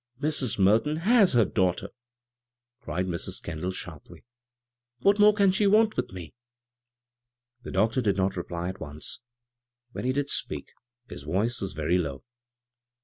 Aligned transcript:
"Mrs. 0.19 0.57
Merton 0.57 1.01
Aeis 1.05 1.33
her 1.33 1.45
daughto*," 1.45 1.89
cried 2.79 3.05
Mrs, 3.05 3.39
Kendall, 3.39 3.69
sharply." 3.69 4.25
What 5.03 5.19
more 5.19 5.31
can 5.31 5.51
she 5.51 5.67
want 5.67 5.95
with 5.95 6.11
me?" 6.11 6.33
The 7.61 7.69
doctor 7.69 8.01
did 8.01 8.17
not 8.17 8.35
reply 8.35 8.69
at 8.69 8.79
once. 8.81 9.19
When 9.91 10.03
he 10.05 10.11
did 10.11 10.27
speak 10.31 10.71
his 11.07 11.21
voice 11.21 11.61
was 11.61 11.73
very 11.73 11.99
low. 11.99 12.23